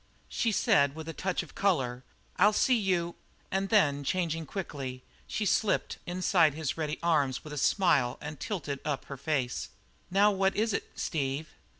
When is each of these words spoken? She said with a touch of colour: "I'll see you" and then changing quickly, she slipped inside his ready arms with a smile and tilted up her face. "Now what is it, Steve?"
She 0.29 0.51
said 0.51 0.95
with 0.95 1.07
a 1.07 1.13
touch 1.13 1.43
of 1.43 1.53
colour: 1.53 2.03
"I'll 2.37 2.53
see 2.53 2.75
you" 2.75 3.13
and 3.51 3.69
then 3.69 4.03
changing 4.03 4.47
quickly, 4.47 5.03
she 5.27 5.45
slipped 5.45 5.99
inside 6.07 6.55
his 6.55 6.75
ready 6.75 6.97
arms 7.03 7.43
with 7.43 7.53
a 7.53 7.55
smile 7.59 8.17
and 8.19 8.39
tilted 8.39 8.79
up 8.83 9.05
her 9.05 9.17
face. 9.17 9.69
"Now 10.09 10.31
what 10.31 10.55
is 10.55 10.73
it, 10.73 10.89
Steve?" 10.95 11.49